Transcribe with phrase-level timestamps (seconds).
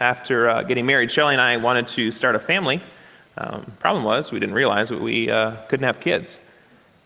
[0.00, 2.80] after uh, getting married, Shelly and I wanted to start a family.
[3.36, 6.38] Um, problem was, we didn't realize that we uh, couldn't have kids.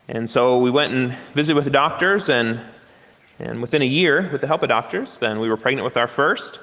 [0.08, 2.60] And so we went and visited with the doctors, and,
[3.38, 6.08] and within a year, with the help of doctors, then we were pregnant with our
[6.08, 6.60] first.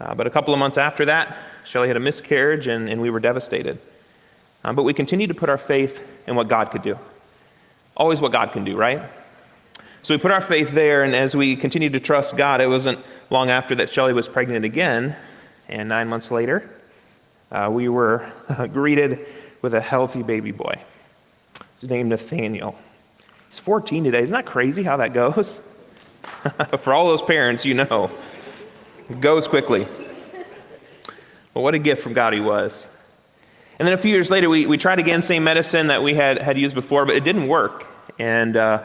[0.00, 3.10] Uh, but a couple of months after that, Shelly had a miscarriage, and, and we
[3.10, 3.80] were devastated.
[4.62, 6.98] Um, but we continued to put our faith in what God could do.
[7.96, 9.02] Always what God can do, right?
[10.02, 12.98] So we put our faith there, and as we continued to trust God, it wasn't
[13.30, 15.16] long after that Shelly was pregnant again
[15.68, 16.70] and nine months later,
[17.50, 18.30] uh, we were
[18.72, 19.26] greeted
[19.62, 20.80] with a healthy baby boy.
[21.80, 22.76] His name Nathaniel.
[23.48, 24.22] He's 14 today.
[24.22, 25.60] Isn't that crazy how that goes?
[26.78, 28.10] For all those parents, you know,
[29.08, 29.86] it goes quickly.
[31.54, 32.86] But what a gift from God he was.
[33.78, 36.38] And then a few years later, we, we tried again, same medicine that we had,
[36.38, 37.86] had used before, but it didn't work.
[38.18, 38.82] And uh,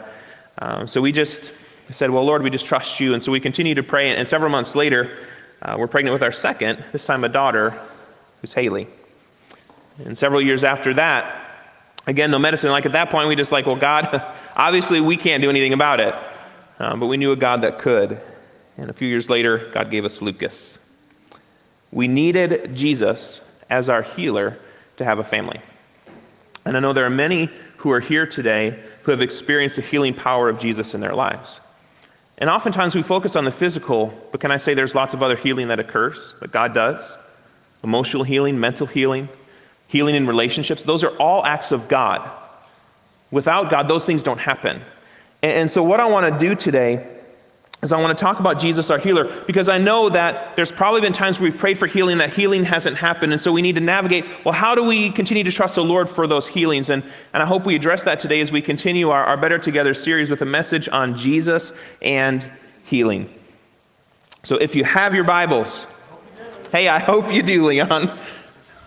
[0.59, 1.51] um, so we just
[1.91, 3.13] said, Well, Lord, we just trust you.
[3.13, 4.13] And so we continued to pray.
[4.13, 5.17] And several months later,
[5.61, 7.79] uh, we're pregnant with our second, this time a daughter,
[8.41, 8.87] who's Haley.
[10.03, 11.65] And several years after that,
[12.07, 12.71] again, no medicine.
[12.71, 14.23] Like at that point, we just like, well, God,
[14.55, 16.15] obviously we can't do anything about it.
[16.79, 18.19] Um, but we knew a God that could.
[18.77, 20.79] And a few years later, God gave us Lucas.
[21.91, 24.57] We needed Jesus as our healer
[24.97, 25.61] to have a family.
[26.65, 30.13] And I know there are many who are here today who have experienced the healing
[30.13, 31.59] power of Jesus in their lives.
[32.41, 35.35] And oftentimes we focus on the physical, but can I say there's lots of other
[35.35, 37.19] healing that occurs, that God does?
[37.83, 39.29] Emotional healing, mental healing,
[39.87, 40.83] healing in relationships.
[40.83, 42.27] Those are all acts of God.
[43.29, 44.81] Without God, those things don't happen.
[45.43, 47.07] And so, what I want to do today
[47.81, 51.01] is I want to talk about Jesus, our healer, because I know that there's probably
[51.01, 53.31] been times where we've prayed for healing that healing hasn't happened.
[53.31, 56.07] And so we need to navigate well, how do we continue to trust the Lord
[56.07, 56.91] for those healings?
[56.91, 57.03] And,
[57.33, 60.29] and I hope we address that today as we continue our, our Better Together series
[60.29, 62.47] with a message on Jesus and
[62.83, 63.33] healing.
[64.43, 65.87] So if you have your Bibles,
[66.71, 68.19] hey, I hope you do, Leon.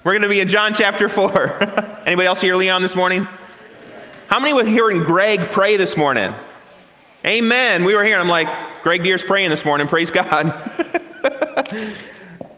[0.05, 2.03] We're going to be in John chapter 4.
[2.07, 3.27] Anybody else here, Leon, this morning?
[4.29, 6.35] How many were hearing Greg pray this morning?
[7.27, 7.85] Amen.
[7.85, 8.19] We were here.
[8.19, 9.87] I'm like, Greg Deer's praying this morning.
[9.87, 10.45] Praise God.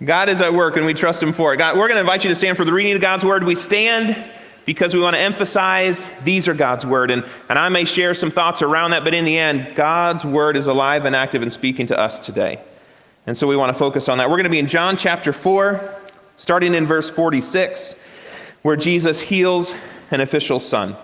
[0.04, 1.58] God is at work and we trust Him for it.
[1.58, 3.44] God, we're going to invite you to stand for the reading of God's Word.
[3.44, 4.24] We stand
[4.64, 7.12] because we want to emphasize these are God's Word.
[7.12, 10.56] And, and I may share some thoughts around that, but in the end, God's Word
[10.56, 12.60] is alive and active and speaking to us today.
[13.24, 14.28] And so we want to focus on that.
[14.28, 15.94] We're going to be in John chapter 4,
[16.38, 17.94] starting in verse 46,
[18.62, 19.72] where Jesus heals
[20.10, 20.96] an official's son.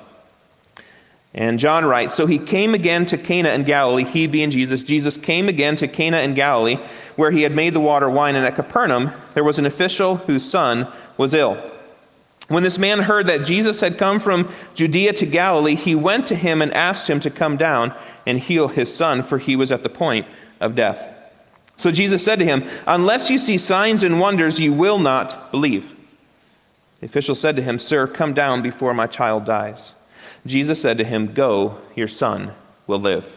[1.35, 4.83] And John writes So he came again to Cana in Galilee, he being Jesus.
[4.83, 6.79] Jesus came again to Cana in Galilee,
[7.17, 8.37] where he had made the water wine.
[8.37, 11.57] And at Capernaum, there was an official whose son was ill.
[12.49, 16.35] When this man heard that Jesus had come from Judea to Galilee, he went to
[16.35, 17.95] him and asked him to come down
[18.27, 20.27] and heal his son, for he was at the point
[20.61, 21.09] of death.
[21.79, 25.91] So Jesus said to him, Unless you see signs and wonders, you will not believe.
[27.01, 29.95] The official said to him, Sir, come down before my child dies.
[30.47, 32.53] Jesus said to him, Go, your son
[32.87, 33.37] will live.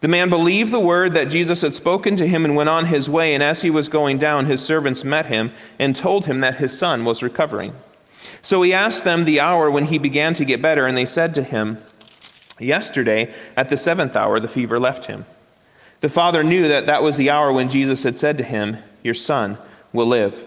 [0.00, 3.08] The man believed the word that Jesus had spoken to him and went on his
[3.08, 3.34] way.
[3.34, 6.76] And as he was going down, his servants met him and told him that his
[6.76, 7.72] son was recovering.
[8.42, 11.34] So he asked them the hour when he began to get better, and they said
[11.36, 11.78] to him,
[12.58, 15.24] Yesterday, at the seventh hour, the fever left him.
[16.00, 19.14] The father knew that that was the hour when Jesus had said to him, Your
[19.14, 19.56] son
[19.92, 20.44] will live.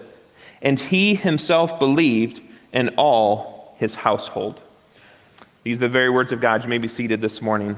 [0.60, 2.40] And he himself believed,
[2.74, 4.60] and all his household.
[5.66, 6.62] These are the very words of God.
[6.62, 7.76] You may be seated this morning.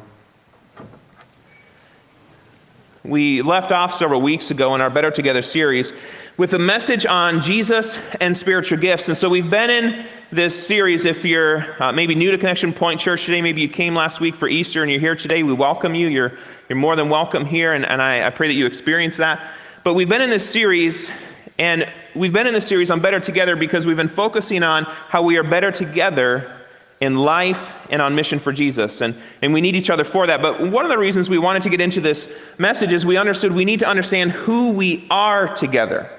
[3.02, 5.94] We left off several weeks ago in our Better Together series
[6.36, 9.08] with a message on Jesus and spiritual gifts.
[9.08, 11.06] And so we've been in this series.
[11.06, 14.34] If you're uh, maybe new to Connection Point Church today, maybe you came last week
[14.34, 16.08] for Easter and you're here today, we welcome you.
[16.08, 16.36] You're,
[16.68, 19.40] you're more than welcome here, and, and I, I pray that you experience that.
[19.82, 21.10] But we've been in this series,
[21.58, 25.22] and we've been in this series on Better Together because we've been focusing on how
[25.22, 26.54] we are better together
[27.00, 29.00] in life and on mission for Jesus.
[29.00, 30.42] And, and we need each other for that.
[30.42, 33.52] But one of the reasons we wanted to get into this message is we understood
[33.52, 36.10] we need to understand who we are together.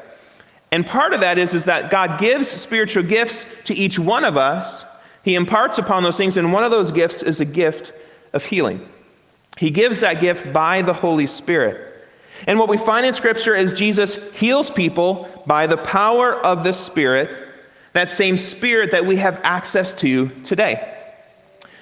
[0.72, 4.38] And part of that is, is that God gives spiritual gifts to each one of
[4.38, 4.86] us.
[5.24, 7.92] He imparts upon those things, and one of those gifts is a gift
[8.34, 8.88] of healing.
[9.58, 11.88] He gives that gift by the Holy Spirit.
[12.48, 16.72] And what we find in Scripture is Jesus heals people by the power of the
[16.72, 17.49] Spirit
[18.00, 20.96] that same spirit that we have access to today.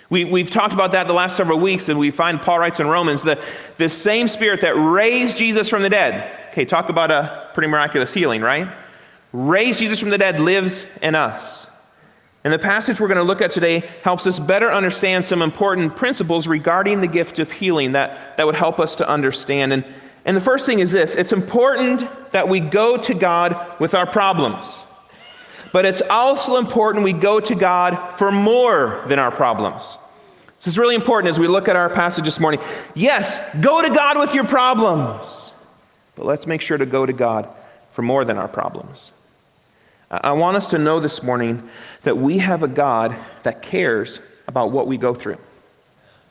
[0.09, 2.87] We, we've talked about that the last several weeks, and we find Paul writes in
[2.87, 3.39] Romans that
[3.77, 8.15] the same spirit that raised Jesus from the dead, okay, talk about a pretty miraculous
[8.15, 8.67] healing, right?
[9.31, 11.69] Raised Jesus from the dead lives in us.
[12.43, 15.95] And the passage we're going to look at today helps us better understand some important
[15.95, 19.71] principles regarding the gift of healing that, that would help us to understand.
[19.71, 19.85] And,
[20.25, 24.07] and the first thing is this it's important that we go to God with our
[24.07, 24.85] problems.
[25.71, 29.97] But it's also important we go to God for more than our problems.
[30.57, 32.59] This is really important as we look at our passage this morning.
[32.95, 35.53] Yes, go to God with your problems,
[36.15, 37.47] but let's make sure to go to God
[37.93, 39.11] for more than our problems.
[40.09, 41.69] I want us to know this morning
[42.03, 45.37] that we have a God that cares about what we go through.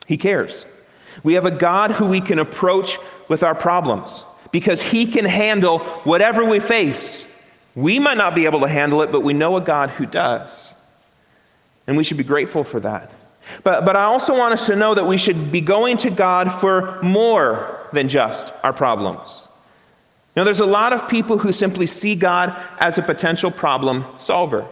[0.06, 0.64] He cares.
[1.22, 2.98] We have a God who we can approach
[3.28, 7.26] with our problems because He can handle whatever we face
[7.76, 10.74] we might not be able to handle it, but we know a God who does.
[11.86, 13.12] And we should be grateful for that.
[13.62, 16.50] But, but I also want us to know that we should be going to God
[16.60, 19.46] for more than just our problems.
[20.34, 24.66] Now, there's a lot of people who simply see God as a potential problem solver.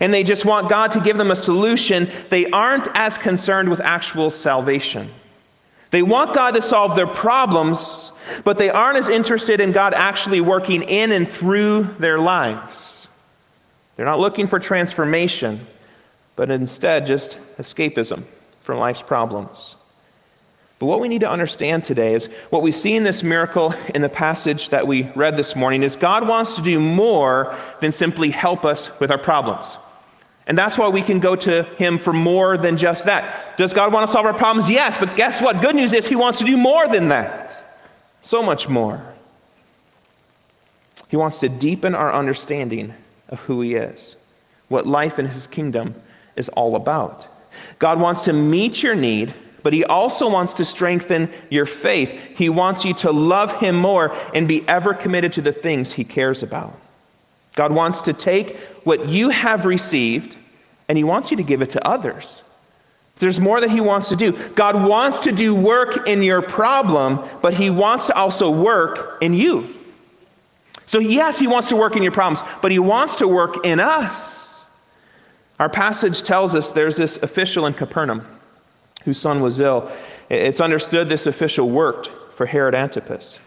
[0.00, 2.10] And they just want God to give them a solution.
[2.30, 5.10] They aren't as concerned with actual salvation.
[5.92, 8.12] They want God to solve their problems,
[8.44, 13.08] but they aren't as interested in God actually working in and through their lives.
[13.94, 15.60] They're not looking for transformation,
[16.34, 18.24] but instead just escapism
[18.62, 19.76] from life's problems.
[20.78, 24.00] But what we need to understand today is what we see in this miracle in
[24.00, 28.30] the passage that we read this morning is God wants to do more than simply
[28.30, 29.76] help us with our problems.
[30.46, 33.56] And that's why we can go to him for more than just that.
[33.56, 34.68] Does God want to solve our problems?
[34.68, 35.60] Yes, but guess what?
[35.60, 37.80] Good news is he wants to do more than that.
[38.22, 39.02] So much more.
[41.08, 42.94] He wants to deepen our understanding
[43.28, 44.16] of who he is,
[44.68, 45.94] what life in his kingdom
[46.36, 47.26] is all about.
[47.78, 52.10] God wants to meet your need, but he also wants to strengthen your faith.
[52.34, 56.04] He wants you to love him more and be ever committed to the things he
[56.04, 56.76] cares about.
[57.54, 60.36] God wants to take what you have received
[60.88, 62.42] and He wants you to give it to others.
[63.18, 64.32] There's more that He wants to do.
[64.50, 69.34] God wants to do work in your problem, but He wants to also work in
[69.34, 69.74] you.
[70.86, 73.80] So, yes, He wants to work in your problems, but He wants to work in
[73.80, 74.68] us.
[75.60, 78.26] Our passage tells us there's this official in Capernaum
[79.04, 79.90] whose son was ill.
[80.28, 83.38] It's understood this official worked for Herod Antipas.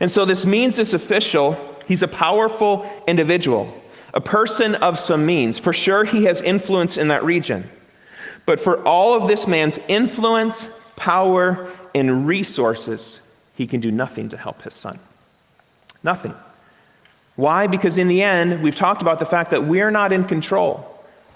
[0.00, 1.56] And so, this means this official
[1.88, 3.74] He's a powerful individual,
[4.12, 5.58] a person of some means.
[5.58, 7.68] For sure, he has influence in that region.
[8.44, 13.20] But for all of this man's influence, power, and resources,
[13.56, 14.98] he can do nothing to help his son.
[16.02, 16.34] Nothing.
[17.36, 17.66] Why?
[17.66, 20.84] Because in the end, we've talked about the fact that we're not in control.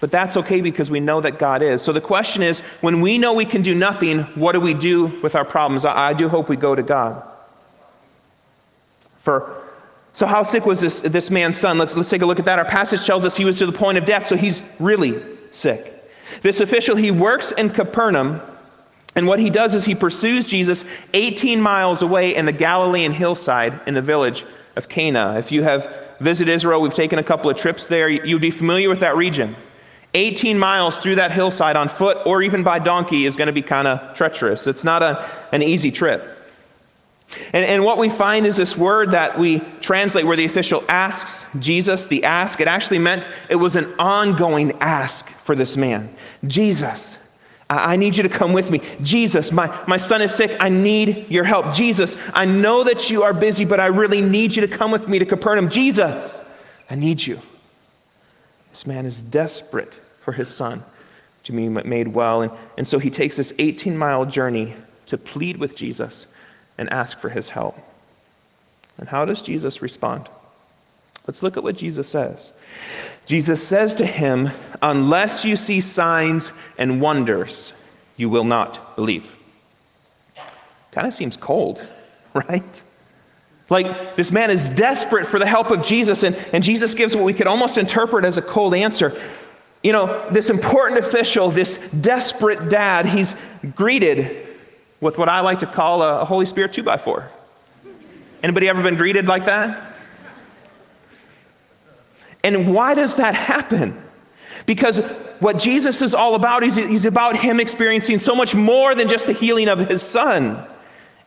[0.01, 1.81] But that's okay because we know that God is.
[1.81, 5.07] So the question is when we know we can do nothing, what do we do
[5.23, 5.85] with our problems?
[5.85, 7.23] I, do hope we go to God.
[9.21, 9.62] For
[10.15, 11.79] so, how sick was this, this man's son?
[11.79, 12.59] Let's, let's take a look at that.
[12.59, 15.89] Our passage tells us he was to the point of death, so he's really sick.
[16.43, 18.43] This official, he works in Capernaum,
[19.15, 23.81] and what he does is he pursues Jesus 18 miles away in the Galilean hillside
[23.87, 24.45] in the village
[24.77, 25.37] of Cana.
[25.39, 28.89] If you have visited Israel, we've taken a couple of trips there, you'd be familiar
[28.89, 29.57] with that region.
[30.15, 33.63] 18 miles through that hillside on foot or even by donkey is going to be
[33.63, 34.67] kind of treacherous.
[34.67, 36.42] It's not a, an easy trip.
[37.53, 41.47] And, and what we find is this word that we translate where the official asks
[41.59, 46.15] Jesus, the ask, it actually meant it was an ongoing ask for this man.
[46.47, 47.19] Jesus,
[47.71, 48.83] I need you to come with me.
[49.01, 50.55] Jesus, my, my son is sick.
[50.61, 51.75] I need your help.
[51.75, 55.09] Jesus, I know that you are busy, but I really need you to come with
[55.09, 55.71] me to Capernaum.
[55.71, 56.43] Jesus,
[56.91, 57.41] I need you.
[58.71, 60.83] This man is desperate for his son
[61.45, 62.43] to be made well.
[62.43, 64.75] And, and so he takes this 18 mile journey
[65.07, 66.27] to plead with Jesus
[66.83, 67.79] and ask for his help.
[68.99, 70.29] And how does Jesus respond?
[71.29, 72.53] Let's look at what Jesus says.
[73.25, 74.51] Jesus says to him,
[74.83, 77.73] Unless you see signs and wonders,
[78.17, 79.31] you will not believe.
[80.91, 81.81] Kind of seems cold,
[82.35, 82.83] right?
[83.71, 87.25] Like this man is desperate for the help of Jesus, and, and Jesus gives what
[87.25, 89.19] we could almost interpret as a cold answer.
[89.85, 93.37] You know, this important official, this desperate dad, he's
[93.77, 94.52] greeted
[95.03, 97.29] with what I like to call a Holy Spirit 2 by 4
[98.43, 99.95] Anybody ever been greeted like that?
[102.43, 104.03] And why does that happen?
[104.67, 104.99] Because
[105.39, 109.27] what Jesus is all about is he's about him experiencing so much more than just
[109.27, 110.65] the healing of his son.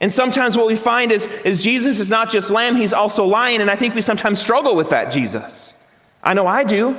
[0.02, 3.62] And sometimes what we find is, is Jesus is not just lamb, he's also lion.
[3.62, 5.74] And I think we sometimes struggle with that, Jesus.
[6.22, 6.98] I know I do.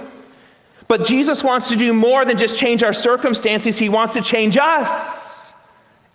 [0.88, 4.56] But Jesus wants to do more than just change our circumstances, He wants to change
[4.56, 5.35] us.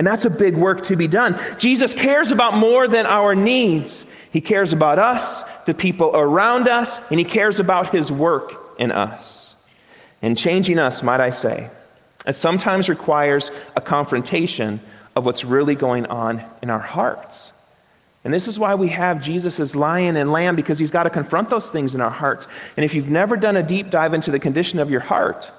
[0.01, 1.39] And that's a big work to be done.
[1.59, 4.03] Jesus cares about more than our needs.
[4.31, 8.91] He cares about us, the people around us, and He cares about His work in
[8.91, 9.55] us.
[10.23, 11.69] And changing us, might I say,
[12.25, 14.81] it sometimes requires a confrontation
[15.15, 17.53] of what's really going on in our hearts.
[18.23, 21.11] And this is why we have Jesus as lion and lamb, because he's got to
[21.11, 22.47] confront those things in our hearts.
[22.75, 25.51] And if you've never done a deep dive into the condition of your heart,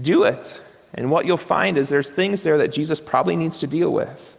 [0.00, 0.62] do it.
[0.94, 4.36] And what you'll find is there's things there that Jesus probably needs to deal with.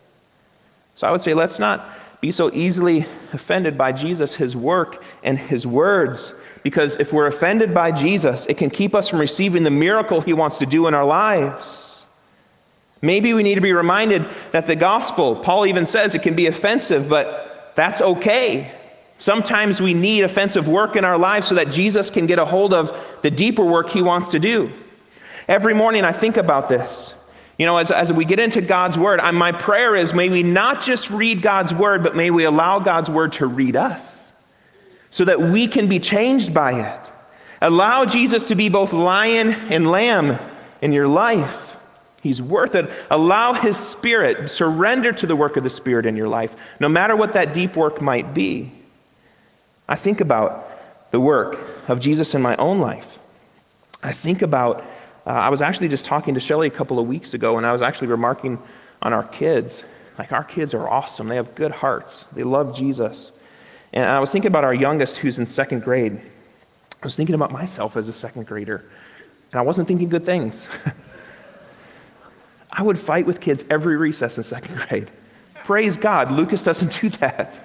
[0.95, 1.87] So I would say let's not
[2.19, 7.73] be so easily offended by Jesus, his work, and his words, because if we're offended
[7.73, 10.93] by Jesus, it can keep us from receiving the miracle he wants to do in
[10.93, 12.05] our lives.
[13.01, 16.45] Maybe we need to be reminded that the gospel, Paul even says it can be
[16.45, 18.71] offensive, but that's okay.
[19.17, 22.73] Sometimes we need offensive work in our lives so that Jesus can get a hold
[22.73, 24.71] of the deeper work he wants to do.
[25.51, 27.13] Every morning I think about this.
[27.57, 30.43] You know, as, as we get into God's word, I, my prayer is may we
[30.43, 34.31] not just read God's word, but may we allow God's word to read us
[35.09, 37.11] so that we can be changed by it.
[37.61, 40.39] Allow Jesus to be both lion and lamb
[40.81, 41.75] in your life.
[42.21, 42.89] He's worth it.
[43.09, 47.13] Allow His Spirit, surrender to the work of the Spirit in your life, no matter
[47.13, 48.71] what that deep work might be.
[49.89, 53.19] I think about the work of Jesus in my own life.
[54.01, 54.85] I think about,
[55.25, 57.71] uh, I was actually just talking to Shelly a couple of weeks ago, and I
[57.71, 58.59] was actually remarking
[59.01, 59.83] on our kids.
[60.17, 61.27] Like, our kids are awesome.
[61.27, 63.33] They have good hearts, they love Jesus.
[63.93, 66.13] And I was thinking about our youngest who's in second grade.
[66.13, 68.85] I was thinking about myself as a second grader,
[69.51, 70.69] and I wasn't thinking good things.
[72.71, 75.11] I would fight with kids every recess in second grade.
[75.65, 77.59] Praise God, Lucas doesn't do that.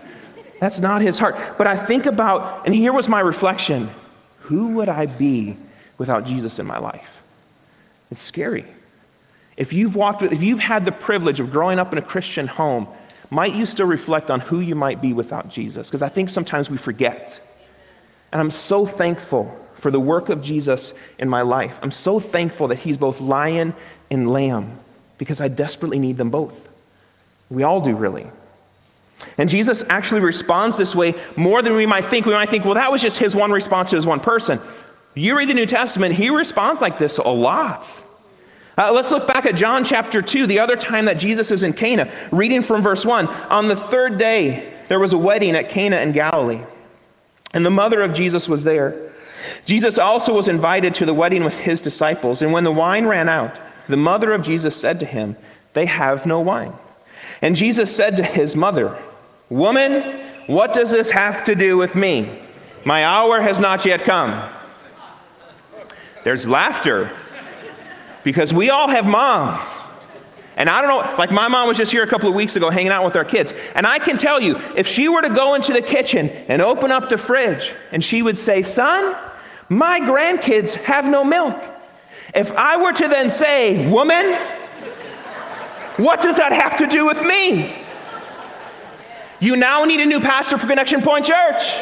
[0.61, 1.37] That's not his heart.
[1.59, 3.91] But I think about, and here was my reflection
[4.41, 5.57] who would I be
[5.99, 7.16] without Jesus in my life?
[8.11, 8.65] It's scary.
[9.57, 12.47] If you've walked with, if you've had the privilege of growing up in a Christian
[12.47, 12.89] home,
[13.31, 15.89] might you still reflect on who you might be without Jesus?
[15.89, 17.41] Because I think sometimes we forget.
[18.33, 21.79] And I'm so thankful for the work of Jesus in my life.
[21.83, 23.75] I'm so thankful that he's both lion
[24.11, 24.79] and lamb
[25.19, 26.55] because I desperately need them both.
[27.51, 28.27] We all do, really.
[29.39, 32.27] And Jesus actually responds this way more than we might think.
[32.27, 34.61] We might think, well, that was just his one response to his one person.
[35.17, 38.03] You read the New Testament, he responds like this a lot.
[38.77, 41.73] Uh, let's look back at John chapter 2, the other time that Jesus is in
[41.73, 43.27] Cana, reading from verse 1.
[43.27, 46.61] On the third day, there was a wedding at Cana in Galilee,
[47.55, 49.11] and the mother of Jesus was there.
[49.65, 53.31] Jesus also was invited to the wedding with his disciples, and when the wine ran
[53.31, 53.59] out,
[53.89, 55.35] the mother of Jesus said to him,
[55.73, 56.75] They have no wine.
[57.41, 58.99] And Jesus said to his mother,
[59.49, 62.39] Woman, what does this have to do with me?
[62.85, 64.53] My hour has not yet come.
[66.27, 67.17] There's laughter
[68.25, 69.69] because we all have moms.
[70.57, 72.69] And I don't know, like my mom was just here a couple of weeks ago
[72.69, 73.55] hanging out with our kids.
[73.77, 76.91] And I can tell you, if she were to go into the kitchen and open
[76.91, 79.17] up the fridge and she would say, Son,
[79.69, 81.63] my grandkids have no milk.
[82.35, 84.35] If I were to then say, Woman,
[85.97, 87.73] what does that have to do with me?
[89.39, 91.77] You now need a new pastor for Connection Point Church.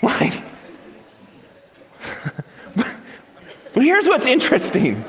[0.00, 0.44] Like,
[2.74, 2.96] but
[3.80, 5.04] here's what's interesting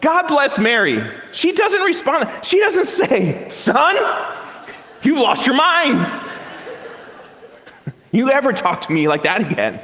[0.00, 1.02] God bless Mary.
[1.32, 2.28] She doesn't respond.
[2.44, 3.96] She doesn't say, Son,
[5.02, 6.22] you've lost your mind.
[8.12, 9.78] You ever talk to me like that again?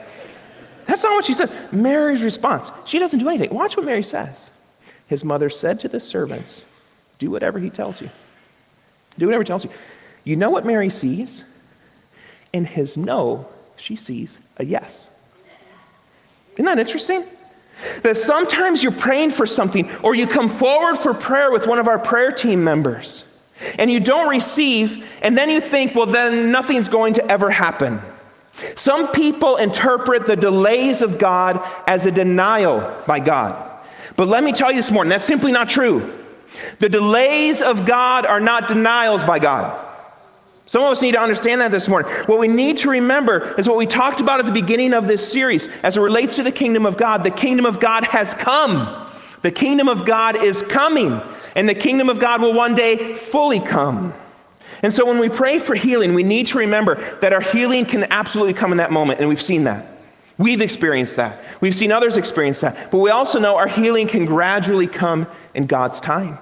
[0.86, 1.52] That's not what she says.
[1.70, 3.52] Mary's response, she doesn't do anything.
[3.52, 4.50] Watch what Mary says.
[5.06, 6.64] His mother said to the servants,
[7.18, 8.08] Do whatever he tells you.
[9.18, 9.70] Do whatever he tells you.
[10.24, 11.44] You know what Mary sees?
[12.54, 15.10] In his no, she sees a yes.
[16.54, 17.24] Isn't that interesting?
[18.02, 21.88] That sometimes you're praying for something, or you come forward for prayer with one of
[21.88, 23.24] our prayer team members,
[23.78, 28.00] and you don't receive, and then you think, well, then nothing's going to ever happen.
[28.76, 33.70] Some people interpret the delays of God as a denial by God.
[34.16, 36.18] But let me tell you this morning, that's simply not true.
[36.78, 39.91] The delays of God are not denials by God.
[40.66, 42.10] Some of us need to understand that this morning.
[42.26, 45.30] What we need to remember is what we talked about at the beginning of this
[45.30, 47.24] series as it relates to the kingdom of God.
[47.24, 49.10] The kingdom of God has come.
[49.42, 51.20] The kingdom of God is coming,
[51.56, 54.14] and the kingdom of God will one day fully come.
[54.82, 58.04] And so when we pray for healing, we need to remember that our healing can
[58.04, 59.86] absolutely come in that moment, and we've seen that.
[60.38, 61.42] We've experienced that.
[61.60, 62.90] We've seen others experience that.
[62.90, 66.38] But we also know our healing can gradually come in God's time.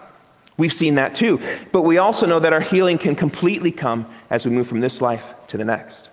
[0.60, 1.40] We've seen that too.
[1.72, 5.00] But we also know that our healing can completely come as we move from this
[5.00, 6.10] life to the next.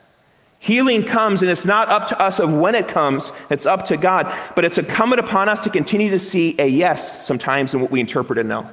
[0.59, 3.97] Healing comes, and it's not up to us of when it comes, it's up to
[3.97, 4.33] God.
[4.55, 7.99] But it's incumbent upon us to continue to see a yes sometimes in what we
[7.99, 8.69] interpret a no.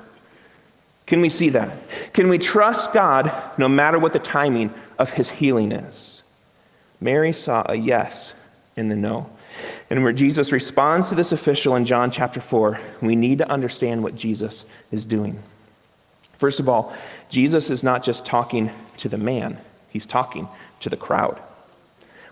[1.08, 1.76] Can we see that?
[2.12, 6.22] Can we trust God no matter what the timing of his healing is?
[7.00, 8.32] Mary saw a yes
[8.76, 9.28] in the no.
[9.90, 14.04] And where Jesus responds to this official in John chapter 4, we need to understand
[14.04, 15.42] what Jesus is doing.
[16.44, 16.92] First of all,
[17.30, 19.56] Jesus is not just talking to the man,
[19.88, 20.46] he's talking
[20.80, 21.40] to the crowd.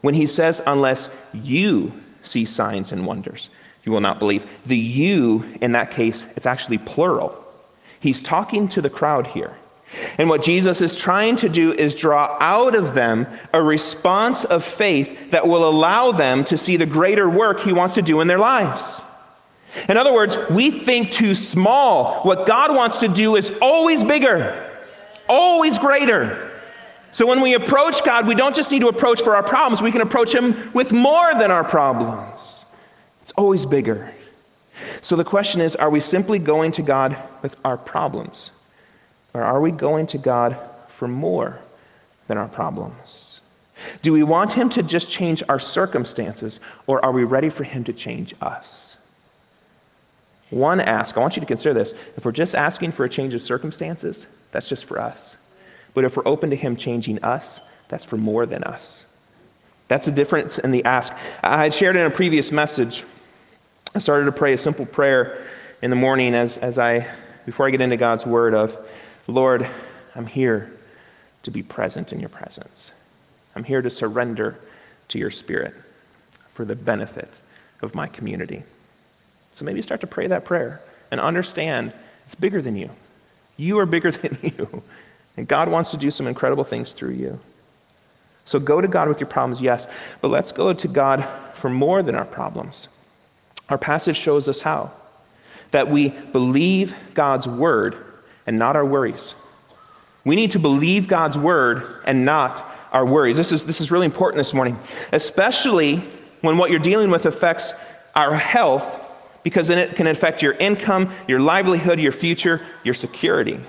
[0.03, 3.49] When he says, unless you see signs and wonders,
[3.85, 4.45] you will not believe.
[4.67, 7.43] The you, in that case, it's actually plural.
[8.01, 9.55] He's talking to the crowd here.
[10.19, 14.63] And what Jesus is trying to do is draw out of them a response of
[14.63, 18.29] faith that will allow them to see the greater work he wants to do in
[18.29, 19.01] their lives.
[19.89, 22.23] In other words, we think too small.
[22.23, 24.71] What God wants to do is always bigger,
[25.29, 26.51] always greater.
[27.11, 29.93] So when we approach God, we don't just need to approach for our problems, we
[29.93, 32.65] can approach Him with more than our problems.
[33.23, 34.13] It's always bigger.
[35.01, 38.53] So the question is are we simply going to God with our problems?
[39.35, 40.57] Or are we going to God
[40.89, 41.59] for more
[42.29, 43.41] than our problems?
[44.03, 47.85] Do we want Him to just change our circumstances, or are we ready for Him
[47.85, 48.92] to change us?
[50.53, 51.95] One ask, I want you to consider this.
[52.17, 55.37] If we're just asking for a change of circumstances, that's just for us.
[55.95, 59.07] But if we're open to Him changing us, that's for more than us.
[59.89, 61.13] That's the difference in the ask.
[61.43, 63.05] I had shared in a previous message
[63.95, 65.45] I started to pray a simple prayer
[65.83, 67.07] in the morning as, as I,
[67.45, 68.75] before I get into God's word of,
[69.27, 69.69] Lord,
[70.15, 70.73] I'm here
[71.43, 72.91] to be present in your presence.
[73.55, 74.57] I'm here to surrender
[75.09, 75.75] to your spirit
[76.55, 77.29] for the benefit
[77.83, 78.63] of my community.
[79.53, 80.81] So maybe start to pray that prayer
[81.11, 81.93] and understand
[82.27, 82.91] it's bigger than you.
[83.57, 84.83] You are bigger than you.
[85.37, 87.41] And God wants to do some incredible things through you.
[88.45, 89.87] So go to God with your problems, yes,
[90.21, 92.89] but let's go to God for more than our problems.
[93.69, 94.91] Our passage shows us how
[95.71, 97.97] that we believe God's word
[98.47, 99.35] and not our worries.
[100.25, 103.37] We need to believe God's word and not our worries.
[103.37, 104.79] This is, this is really important this morning,
[105.13, 106.05] especially
[106.43, 107.73] when what you're dealing with affects
[108.15, 109.01] our health,
[109.43, 113.61] because then it can affect your income, your livelihood, your future, your security.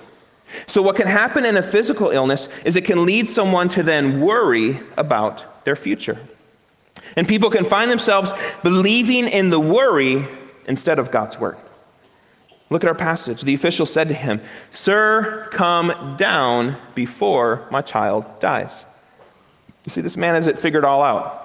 [0.66, 4.20] So, what can happen in a physical illness is it can lead someone to then
[4.20, 6.18] worry about their future.
[7.16, 8.32] And people can find themselves
[8.62, 10.26] believing in the worry
[10.66, 11.56] instead of God's word.
[12.70, 13.42] Look at our passage.
[13.42, 18.84] The official said to him, Sir, come down before my child dies.
[19.86, 21.40] You see, this man has it figured all out.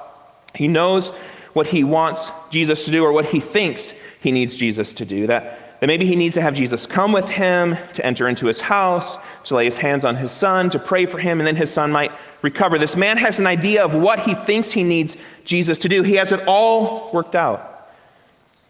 [0.56, 1.10] He knows
[1.54, 5.28] what he wants Jesus to do or what he thinks he needs Jesus to do.
[5.28, 8.60] That, that maybe he needs to have Jesus come with him, to enter into his
[8.60, 11.72] house, to lay his hands on his son, to pray for him, and then his
[11.72, 12.78] son might recover.
[12.78, 16.04] This man has an idea of what he thinks he needs Jesus to do.
[16.04, 17.92] He has it all worked out.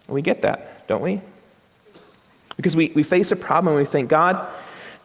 [0.07, 1.21] We get that, don't we?
[2.55, 4.47] Because we, we face a problem and we think, God,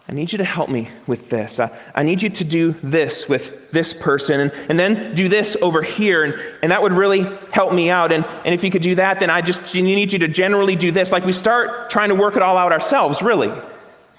[0.07, 1.59] I need you to help me with this.
[1.59, 5.57] I, I need you to do this with this person, and, and then do this
[5.63, 8.13] over here, and, and that would really help me out.
[8.13, 10.93] And, and if you could do that, then I just need you to generally do
[10.93, 11.11] this.
[11.11, 13.51] Like we start trying to work it all out ourselves, really.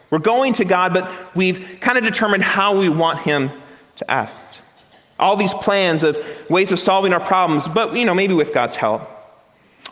[0.10, 3.52] We're going to God, but we've kind of determined how we want Him
[3.98, 4.62] to act.
[5.20, 6.18] All these plans of
[6.50, 9.15] ways of solving our problems, but you know, maybe with God's help.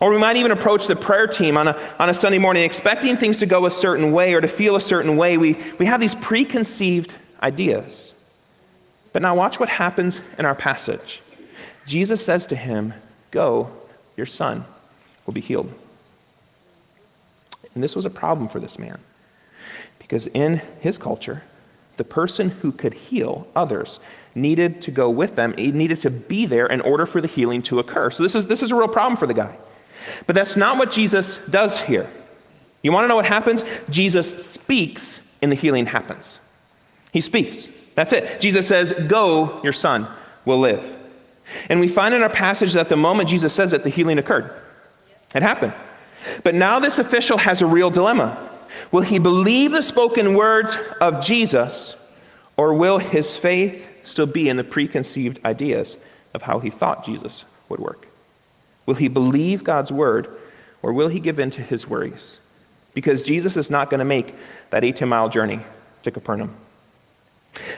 [0.04, 3.16] Or we might even approach the prayer team on a, on a Sunday morning expecting
[3.16, 5.38] things to go a certain way or to feel a certain way.
[5.38, 8.13] We, we have these preconceived ideas.
[9.13, 11.22] But now watch what happens in our passage.
[11.86, 12.94] Jesus says to him,
[13.32, 13.72] Go,
[14.18, 14.66] your son
[15.26, 15.74] will be healed.
[17.74, 19.00] And this was a problem for this man.
[20.00, 21.44] Because in his culture,
[21.96, 24.02] the person who could heal others
[24.36, 27.62] needed to go with them, he needed to be there in order for the healing
[27.62, 28.12] to occur.
[28.12, 29.56] So this is, this is a real problem for the guy.
[30.28, 32.10] But that's not what Jesus does here.
[32.82, 33.63] You want to know what happens?
[33.89, 36.39] Jesus speaks and the healing happens.
[37.12, 37.70] He speaks.
[37.96, 38.42] That's it.
[38.42, 40.08] Jesus says, Go, your son
[40.46, 40.84] will live.
[41.70, 44.54] And we find in our passage that the moment Jesus says it, the healing occurred.
[45.36, 45.74] It happened.
[46.44, 48.50] But now this official has a real dilemma.
[48.92, 51.96] Will he believe the spoken words of Jesus,
[52.58, 55.98] or will his faith still be in the preconceived ideas
[56.34, 58.08] of how he thought Jesus would work?
[58.86, 60.28] Will he believe God's word,
[60.82, 62.39] or will he give in to his worries?
[62.93, 64.36] Because Jesus is not going to make
[64.69, 65.62] that 18 mile journey
[66.04, 66.56] to Capernaum.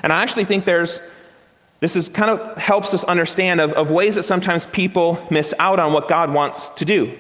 [0.04, 1.00] And I actually think there's
[1.80, 5.78] this is kind of helps us understand of, of ways that sometimes people miss out
[5.78, 7.14] on what God wants to do.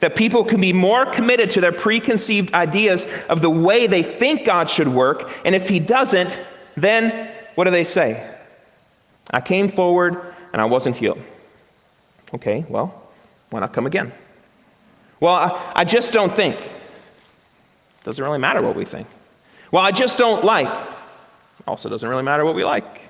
[0.00, 4.44] That people can be more committed to their preconceived ideas of the way they think
[4.44, 6.38] God should work, and if He doesn't,
[6.76, 8.30] then what do they say?
[9.30, 11.22] I came forward and I wasn't healed.
[12.34, 12.99] Okay, well,
[13.50, 14.12] why not come again?
[15.20, 16.58] Well, I, I just don't think.
[18.04, 19.06] Doesn't really matter what we think.
[19.70, 20.70] Well, I just don't like.
[21.66, 23.02] Also, doesn't really matter what we like.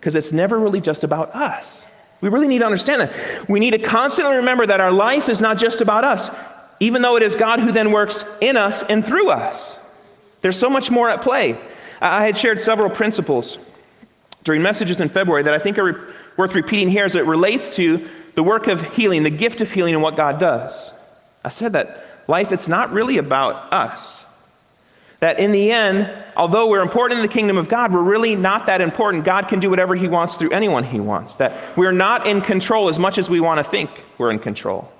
[0.00, 1.86] Because it's never really just about us.
[2.20, 3.48] We really need to understand that.
[3.48, 6.34] We need to constantly remember that our life is not just about us,
[6.80, 9.78] even though it is God who then works in us and through us.
[10.42, 11.58] There's so much more at play.
[12.00, 13.58] I had shared several principles
[14.44, 17.74] during messages in February that I think are re- worth repeating here as it relates
[17.76, 20.92] to the work of healing, the gift of healing, and what God does.
[21.44, 24.24] I said that life, it's not really about us.
[25.20, 28.66] That in the end, although we're important in the kingdom of God, we're really not
[28.66, 29.24] that important.
[29.24, 31.36] God can do whatever He wants through anyone He wants.
[31.36, 34.92] That we're not in control as much as we want to think we're in control.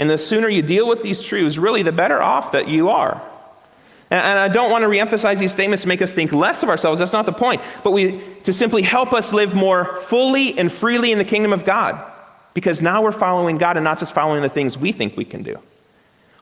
[0.00, 3.22] And the sooner you deal with these truths, really, the better off that you are.
[4.10, 6.98] And I don't want to reemphasize these statements to make us think less of ourselves.
[6.98, 7.60] That's not the point.
[7.84, 11.64] But we, to simply help us live more fully and freely in the kingdom of
[11.64, 12.02] God.
[12.54, 15.42] Because now we're following God and not just following the things we think we can
[15.42, 15.58] do.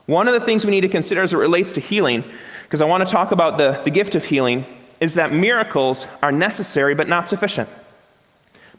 [0.05, 2.23] One of the things we need to consider as it relates to healing,
[2.63, 4.65] because I want to talk about the, the gift of healing,
[4.99, 7.69] is that miracles are necessary but not sufficient.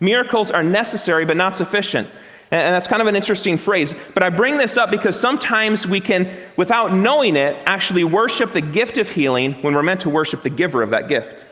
[0.00, 2.08] Miracles are necessary but not sufficient.
[2.50, 3.94] And that's kind of an interesting phrase.
[4.14, 8.62] But I bring this up because sometimes we can, without knowing it, actually worship the
[8.62, 11.44] gift of healing when we're meant to worship the giver of that gift.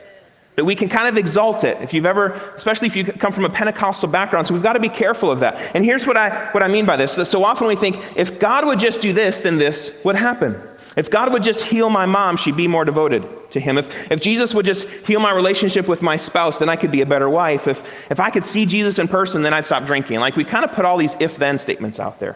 [0.57, 1.79] That we can kind of exalt it.
[1.81, 4.79] If you've ever, especially if you come from a Pentecostal background, so we've got to
[4.79, 5.75] be careful of that.
[5.75, 7.13] And here's what I, what I mean by this.
[7.29, 10.59] So often we think if God would just do this, then this would happen.
[10.95, 13.77] If God would just heal my mom, she'd be more devoted to Him.
[13.77, 17.01] If, if Jesus would just heal my relationship with my spouse, then I could be
[17.01, 17.67] a better wife.
[17.67, 20.19] If, if I could see Jesus in person, then I'd stop drinking.
[20.21, 22.35] Like we kind of put all these if then statements out there.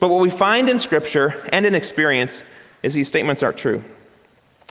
[0.00, 2.42] But what we find in Scripture and in experience
[2.82, 3.84] is these statements aren't true.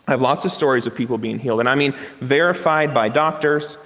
[0.08, 3.78] I have lots of stories of people being healed, and I mean verified by doctors,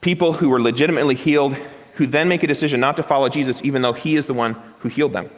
[0.00, 1.54] people who were legitimately healed,
[1.94, 4.56] who then make a decision not to follow Jesus, even though He is the one
[4.80, 5.30] who healed them.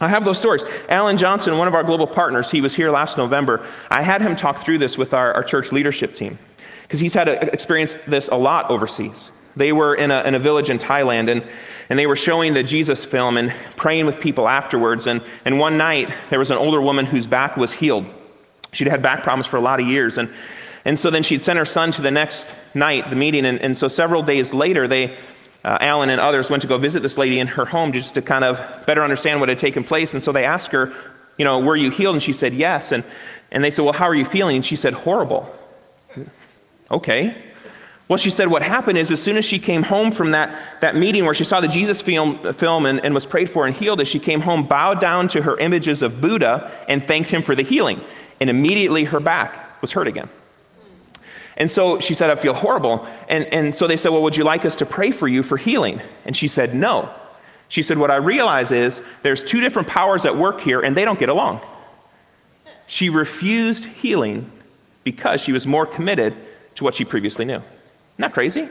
[0.00, 0.64] I have those stories.
[0.88, 3.66] Alan Johnson, one of our global partners, he was here last November.
[3.90, 6.38] I had him talk through this with our, our church leadership team
[6.82, 9.30] because he's had to experience this a lot overseas.
[9.56, 11.44] They were in a, in a village in Thailand and,
[11.90, 15.06] and they were showing the Jesus film and praying with people afterwards.
[15.06, 18.06] And, and one night, there was an older woman whose back was healed.
[18.72, 20.18] She'd had back problems for a lot of years.
[20.18, 20.28] And,
[20.84, 23.44] and so then she'd sent her son to the next night, the meeting.
[23.44, 25.16] And, and so several days later, they,
[25.64, 28.22] uh, Alan and others went to go visit this lady in her home just to
[28.22, 30.14] kind of better understand what had taken place.
[30.14, 30.92] And so they asked her,
[31.36, 32.14] you know, were you healed?
[32.14, 32.92] And she said, yes.
[32.92, 33.04] And,
[33.50, 34.56] and they said, well, how are you feeling?
[34.56, 35.54] And she said, horrible.
[36.90, 37.36] Okay.
[38.08, 40.96] Well, she said what happened is as soon as she came home from that, that
[40.96, 44.00] meeting where she saw the Jesus film, film and, and was prayed for and healed,
[44.00, 47.54] as she came home, bowed down to her images of Buddha and thanked him for
[47.54, 48.00] the healing.
[48.40, 50.28] And immediately her back was hurt again.
[51.56, 53.06] And so she said, I feel horrible.
[53.28, 55.58] And, and so they said, Well, would you like us to pray for you for
[55.58, 56.00] healing?
[56.24, 57.12] And she said, No.
[57.68, 61.04] She said, What I realize is there's two different powers at work here, and they
[61.04, 61.60] don't get along.
[62.86, 64.50] She refused healing
[65.04, 66.34] because she was more committed
[66.76, 67.56] to what she previously knew.
[67.56, 67.64] Isn't
[68.18, 68.68] that crazy?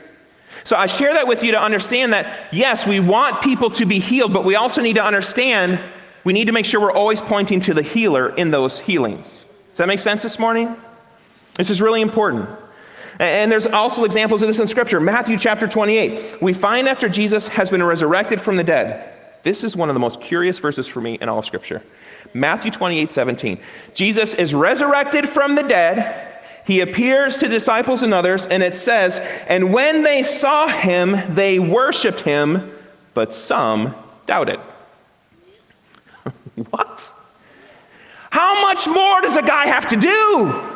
[0.64, 4.00] So I share that with you to understand that, yes, we want people to be
[4.00, 5.80] healed, but we also need to understand
[6.24, 9.46] we need to make sure we're always pointing to the healer in those healings.
[9.80, 10.76] That make sense this morning?
[11.56, 12.50] This is really important.
[13.18, 15.00] And there's also examples of this in Scripture.
[15.00, 16.42] Matthew chapter 28.
[16.42, 19.14] We find after Jesus has been resurrected from the dead.
[19.44, 21.82] This is one of the most curious verses for me in all Scripture.
[22.34, 23.58] Matthew 28, 17.
[23.94, 26.42] Jesus is resurrected from the dead.
[26.66, 31.58] He appears to disciples and others, and it says, And when they saw him, they
[31.58, 32.70] worshiped him,
[33.14, 34.60] but some doubted.
[36.70, 37.14] what?
[38.30, 40.70] How much more does a guy have to do?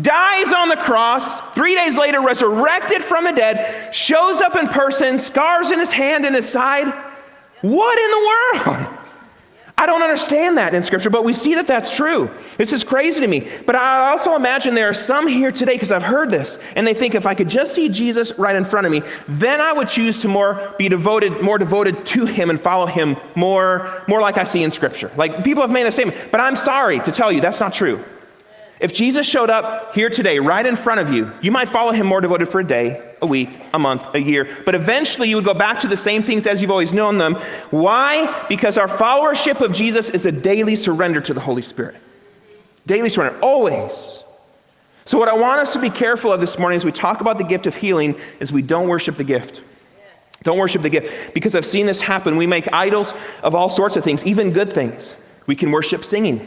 [0.00, 5.18] dies on the cross, three days later, resurrected from the dead, shows up in person,
[5.18, 6.86] scars in his hand and his side.
[7.62, 8.98] What in the world?
[9.78, 12.30] I don't understand that in Scripture, but we see that that's true.
[12.56, 13.46] This is crazy to me.
[13.66, 16.94] But I also imagine there are some here today, because I've heard this, and they
[16.94, 19.88] think if I could just see Jesus right in front of me, then I would
[19.88, 24.38] choose to more be devoted, more devoted to him and follow him more, more like
[24.38, 25.12] I see in Scripture.
[25.14, 28.02] Like people have made the statement, but I'm sorry to tell you that's not true.
[28.80, 32.06] If Jesus showed up here today, right in front of you, you might follow him
[32.06, 35.44] more devoted for a day, a week, a month, a year, but eventually you would
[35.44, 37.34] go back to the same things as you've always known them.
[37.70, 38.46] Why?
[38.48, 41.96] Because our followership of Jesus is a daily surrender to the Holy Spirit.
[42.86, 44.22] Daily surrender, always.
[45.06, 47.38] So, what I want us to be careful of this morning as we talk about
[47.38, 49.62] the gift of healing is we don't worship the gift.
[50.42, 51.34] Don't worship the gift.
[51.34, 52.36] Because I've seen this happen.
[52.36, 55.16] We make idols of all sorts of things, even good things.
[55.46, 56.46] We can worship singing.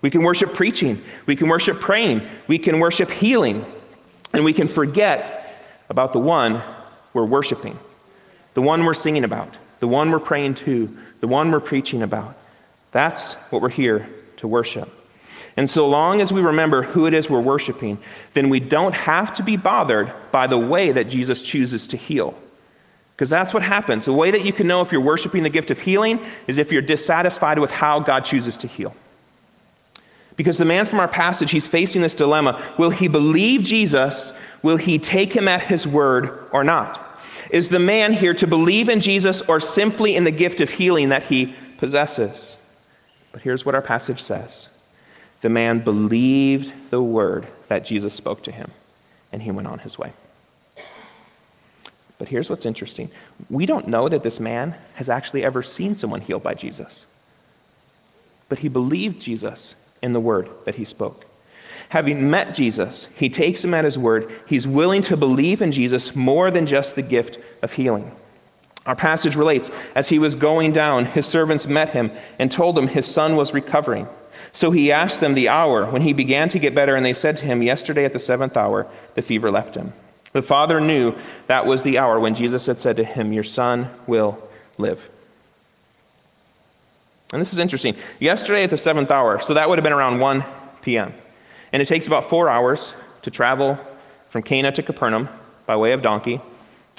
[0.00, 1.02] We can worship preaching.
[1.26, 2.26] We can worship praying.
[2.46, 3.64] We can worship healing.
[4.32, 5.43] And we can forget
[5.88, 6.62] about the one
[7.12, 7.78] we're worshiping.
[8.54, 12.36] the one we're singing about, the one we're praying to, the one we're preaching about.
[12.92, 14.88] That's what we're here to worship.
[15.56, 17.98] And so long as we remember who it is we're worshiping,
[18.32, 22.34] then we don't have to be bothered by the way that Jesus chooses to heal.
[23.14, 24.04] Because that's what happens.
[24.04, 26.18] The way that you can know if you're worshiping the gift of healing
[26.48, 28.94] is if you're dissatisfied with how God chooses to heal.
[30.36, 32.60] Because the man from our passage, he's facing this dilemma.
[32.76, 34.32] Will he believe Jesus?
[34.64, 37.20] Will he take him at his word or not?
[37.50, 41.10] Is the man here to believe in Jesus or simply in the gift of healing
[41.10, 42.56] that he possesses?
[43.30, 44.70] But here's what our passage says
[45.42, 48.70] The man believed the word that Jesus spoke to him,
[49.32, 50.14] and he went on his way.
[52.16, 53.10] But here's what's interesting
[53.50, 57.04] we don't know that this man has actually ever seen someone healed by Jesus.
[58.48, 61.26] But he believed Jesus in the word that he spoke.
[61.90, 64.30] Having met Jesus, he takes him at his word.
[64.46, 68.10] He's willing to believe in Jesus more than just the gift of healing.
[68.86, 72.86] Our passage relates as he was going down, his servants met him and told him
[72.86, 74.08] his son was recovering.
[74.52, 77.36] So he asked them the hour when he began to get better, and they said
[77.38, 79.92] to him, Yesterday at the seventh hour, the fever left him.
[80.32, 81.14] The father knew
[81.46, 84.38] that was the hour when Jesus had said to him, Your son will
[84.78, 85.08] live.
[87.32, 87.96] And this is interesting.
[88.20, 90.44] Yesterday at the seventh hour, so that would have been around 1
[90.82, 91.14] p.m.
[91.74, 93.80] And it takes about four hours to travel
[94.28, 95.28] from Cana to Capernaum
[95.66, 96.40] by way of donkey,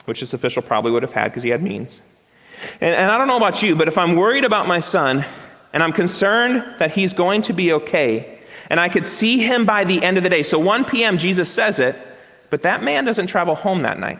[0.03, 2.01] which this official probably would have had because he had means.
[2.81, 5.23] And, and I don't know about you, but if I'm worried about my son
[5.71, 9.85] and I'm concerned that he's going to be okay, and I could see him by
[9.85, 11.95] the end of the day, so 1 p.m., Jesus says it,
[12.49, 14.19] but that man doesn't travel home that night.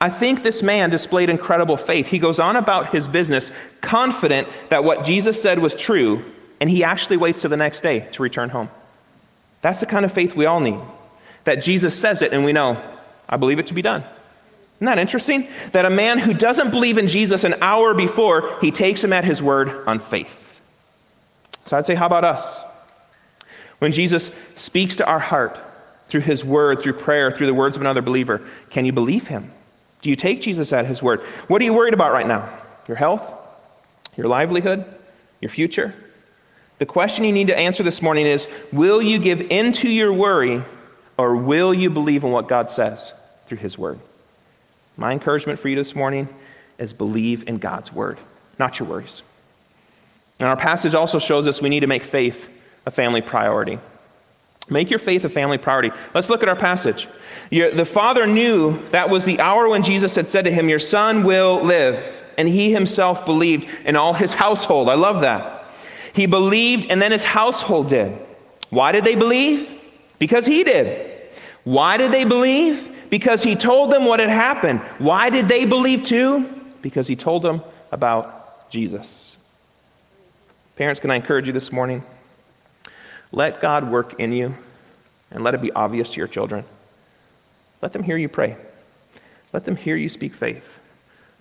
[0.00, 2.06] I think this man displayed incredible faith.
[2.06, 6.24] He goes on about his business, confident that what Jesus said was true,
[6.60, 8.70] and he actually waits to the next day to return home.
[9.62, 10.78] That's the kind of faith we all need.
[11.44, 12.82] That Jesus says it, and we know,
[13.28, 14.04] I believe it to be done.
[14.76, 15.48] Isn't that interesting?
[15.72, 19.24] That a man who doesn't believe in Jesus an hour before, he takes him at
[19.24, 20.36] his word on faith.
[21.66, 22.62] So I'd say, how about us?
[23.78, 25.58] When Jesus speaks to our heart,
[26.10, 28.42] through his word, through prayer, through the words of another believer?
[28.68, 29.52] Can you believe him?
[30.02, 31.20] Do you take Jesus at his word?
[31.46, 32.58] What are you worried about right now?
[32.88, 33.32] Your health?
[34.16, 34.84] Your livelihood?
[35.40, 35.94] Your future?
[36.80, 40.12] The question you need to answer this morning is Will you give in to your
[40.14, 40.64] worry
[41.18, 43.12] or will you believe in what God says
[43.46, 44.00] through his word?
[44.96, 46.26] My encouragement for you this morning
[46.78, 48.18] is believe in God's word,
[48.58, 49.20] not your worries.
[50.38, 52.48] And our passage also shows us we need to make faith
[52.86, 53.78] a family priority.
[54.70, 55.90] Make your faith a family priority.
[56.14, 57.08] Let's look at our passage.
[57.50, 61.24] the father knew that was the hour when Jesus had said to him, Your son
[61.24, 62.22] will live.
[62.38, 64.88] And he himself believed, and all his household.
[64.88, 65.59] I love that.
[66.12, 68.16] He believed, and then his household did.
[68.70, 69.70] Why did they believe?
[70.18, 71.28] Because he did.
[71.64, 72.88] Why did they believe?
[73.10, 74.80] Because he told them what had happened.
[74.98, 76.48] Why did they believe too?
[76.82, 79.36] Because he told them about Jesus.
[80.76, 82.02] Parents, can I encourage you this morning?
[83.32, 84.54] Let God work in you
[85.30, 86.64] and let it be obvious to your children.
[87.82, 88.56] Let them hear you pray.
[89.52, 90.78] Let them hear you speak faith.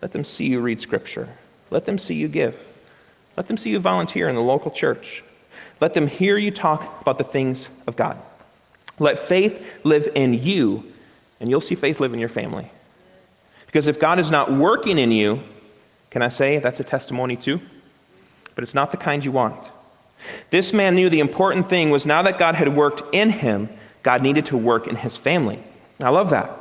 [0.01, 1.29] Let them see you read scripture.
[1.69, 2.57] Let them see you give.
[3.39, 5.23] Let them see you volunteer in the local church.
[5.79, 8.17] Let them hear you talk about the things of God.
[8.99, 10.83] Let faith live in you,
[11.39, 12.69] and you'll see faith live in your family.
[13.65, 15.41] Because if God is not working in you,
[16.09, 17.61] can I say that's a testimony too?
[18.55, 19.69] But it's not the kind you want.
[20.49, 23.69] This man knew the important thing was now that God had worked in him,
[24.03, 25.63] God needed to work in his family.
[26.01, 26.51] I love that.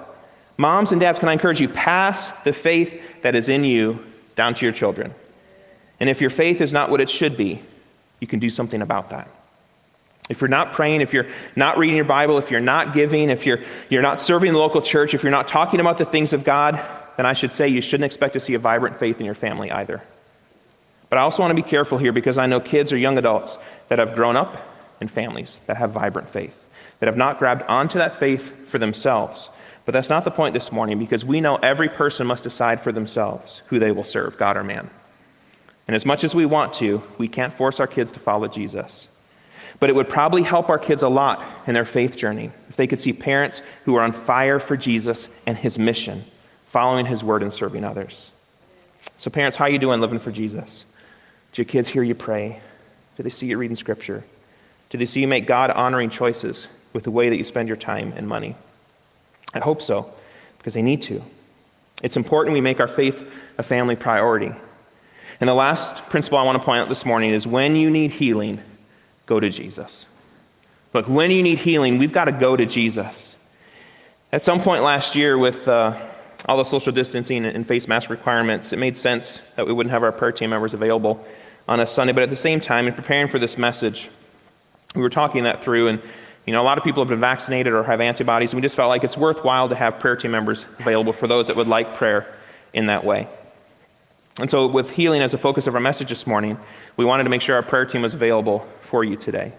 [0.57, 3.99] Moms and dads, can I encourage you, pass the faith that is in you
[4.37, 5.13] down to your children.
[6.01, 7.61] And if your faith is not what it should be,
[8.21, 9.29] you can do something about that.
[10.29, 13.47] If you're not praying, if you're not reading your Bible, if you're not giving, if
[13.47, 16.45] you're, you're not serving the local church, if you're not talking about the things of
[16.45, 16.81] God,
[17.17, 19.71] then I should say you shouldn't expect to see a vibrant faith in your family
[19.71, 20.03] either.
[21.09, 23.57] But I also want to be careful here because I know kids or young adults
[23.89, 24.59] that have grown up
[25.01, 26.57] in families that have vibrant faith,
[26.99, 29.49] that have not grabbed onto that faith for themselves.
[29.87, 32.93] But that's not the point this morning because we know every person must decide for
[32.93, 34.91] themselves who they will serve, God or man.
[35.89, 39.09] And as much as we want to, we can't force our kids to follow Jesus.
[39.81, 42.87] But it would probably help our kids a lot in their faith journey if they
[42.87, 46.25] could see parents who are on fire for Jesus and his mission,
[46.67, 48.33] following his word and serving others.
[49.17, 50.85] So parents, how are you doing living for Jesus?
[51.53, 52.61] Do your kids hear you pray?
[53.17, 54.25] Do they see you reading scripture?
[54.91, 57.77] Do they see you make God honoring choices with the way that you spend your
[57.77, 58.57] time and money?
[59.55, 60.13] I hope so,
[60.59, 61.23] because they need to.
[62.03, 64.53] It's important we make our faith a family priority.
[65.41, 68.11] And the last principle I want to point out this morning is when you need
[68.11, 68.61] healing,
[69.27, 70.07] go to Jesus.
[70.95, 73.37] Look, when you need healing, we've got to go to Jesus.
[74.33, 75.99] At some point last year, with uh,
[76.47, 80.03] all the social distancing and face mask requirements, it made sense that we wouldn't have
[80.03, 81.25] our prayer team members available
[81.69, 82.13] on a Sunday.
[82.13, 84.09] But at the same time, in preparing for this message,
[84.95, 86.03] we were talking that through, and
[86.47, 88.75] you know, a lot of people have been vaccinated or have antibodies, and we just
[88.75, 91.95] felt like it's worthwhile to have prayer team members available for those that would like
[91.95, 92.35] prayer
[92.73, 93.29] in that way.
[94.39, 96.59] And so, with healing as the focus of our message this morning,
[96.97, 99.53] we wanted to make sure our prayer team was available for you today.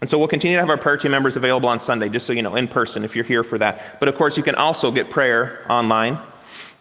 [0.00, 2.32] And so we'll continue to have our prayer team members available on Sunday, just so
[2.32, 4.00] you know, in person if you're here for that.
[4.00, 6.18] But of course, you can also get prayer online.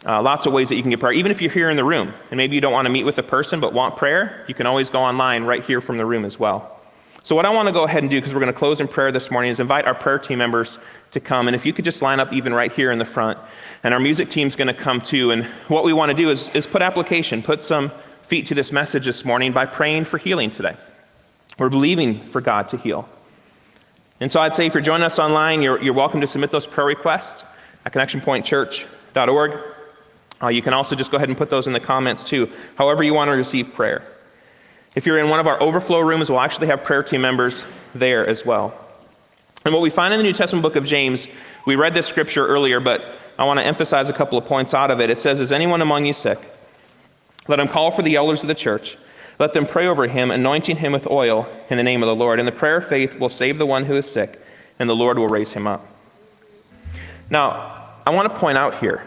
[0.06, 1.84] Uh, lots of ways that you can get prayer, even if you're here in the
[1.84, 4.54] room and maybe you don't want to meet with a person but want prayer, you
[4.54, 6.79] can always go online right here from the room as well.
[7.24, 8.88] So, what I want to go ahead and do, because we're going to close in
[8.88, 10.80] prayer this morning, is invite our prayer team members
[11.12, 11.48] to come.
[11.48, 13.38] And if you could just line up even right here in the front,
[13.84, 15.32] and our music team's going to come too.
[15.32, 17.92] And what we want to do is, is put application, put some
[18.24, 20.78] feet to this message this morning by praying for healing today.
[21.58, 23.10] We're believing for God to heal.
[24.22, 26.68] And so I'd say if you're joining us online, you're, you're welcome to submit those
[26.68, 27.44] prayer requests
[27.86, 29.60] at connectionpointchurch.org.
[30.42, 33.04] Uh, you can also just go ahead and put those in the comments too, however
[33.04, 34.04] you want to receive prayer.
[34.96, 38.28] If you're in one of our overflow rooms, we'll actually have prayer team members there
[38.28, 38.74] as well.
[39.66, 41.28] And what we find in the New Testament book of James,
[41.66, 44.92] we read this scripture earlier, but I want to emphasize a couple of points out
[44.92, 45.10] of it.
[45.10, 46.40] It says, Is anyone among you sick?
[47.48, 48.98] Let him call for the elders of the church
[49.40, 52.40] let them pray over him, anointing him with oil in the name of the Lord.
[52.40, 54.40] And the prayer of faith will save the one who is sick,
[54.78, 55.88] and the Lord will raise him up.
[57.30, 59.02] Now, I want to point out here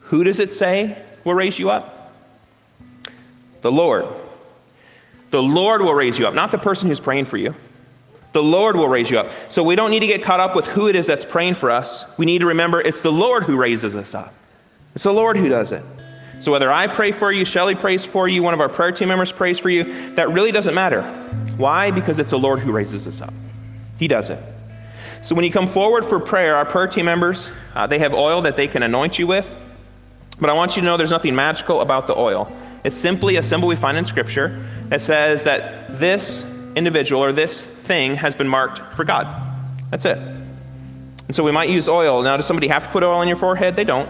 [0.00, 2.12] who does it say will raise you up?
[3.60, 4.06] The Lord.
[5.30, 7.54] The Lord will raise you up, not the person who's praying for you.
[8.32, 9.30] The Lord will raise you up.
[9.48, 11.70] So we don't need to get caught up with who it is that's praying for
[11.70, 12.04] us.
[12.16, 14.32] We need to remember it's the Lord who raises us up.
[14.94, 15.84] It's the Lord who does it.
[16.40, 19.08] So whether I pray for you, Shelly prays for you, one of our prayer team
[19.08, 21.02] members prays for you, that really doesn't matter.
[21.56, 21.90] Why?
[21.90, 23.34] Because it's the Lord who raises us up.
[23.98, 24.42] He does it.
[25.22, 28.42] So when you come forward for prayer, our prayer team members, uh, they have oil
[28.42, 29.54] that they can anoint you with.
[30.40, 32.50] But I want you to know there's nothing magical about the oil.
[32.84, 37.64] It's simply a symbol we find in Scripture that says that this individual or this
[37.64, 39.26] thing has been marked for God.
[39.90, 40.18] That's it.
[40.18, 42.22] And so we might use oil.
[42.22, 43.76] Now, does somebody have to put oil on your forehead?
[43.76, 44.08] They don't.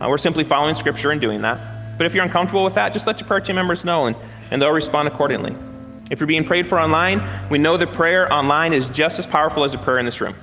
[0.00, 1.96] Uh, we're simply following Scripture and doing that.
[1.96, 4.16] But if you're uncomfortable with that, just let your prayer team members know and,
[4.50, 5.54] and they'll respond accordingly.
[6.10, 9.62] If you're being prayed for online, we know that prayer online is just as powerful
[9.64, 10.34] as a prayer in this room.